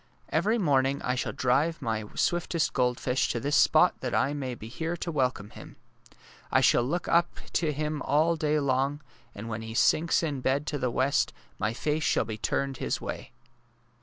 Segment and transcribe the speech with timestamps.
[0.29, 4.67] Every morning I shall drive my swiftest goldfish to this spot that I may be
[4.67, 5.75] here to welcome him.
[6.51, 9.01] I shall look up to him all day long,
[9.35, 12.99] and when he sinks to bed in the west my face shall be turned his
[12.99, 13.31] way!